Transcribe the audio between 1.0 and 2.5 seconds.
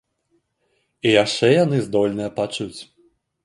І яшчэ яны здольныя